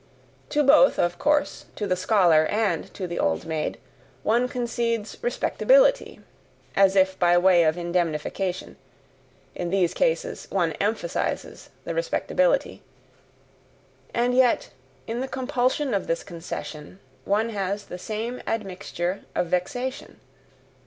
[0.49, 3.77] To both, of course, to the scholar and to the old maid,
[4.23, 6.21] one concedes respectability,
[6.75, 8.77] as if by way of indemnification
[9.53, 12.81] in these cases one emphasizes the respectability
[14.11, 14.71] and yet,
[15.05, 20.19] in the compulsion of this concession, one has the same admixture of vexation.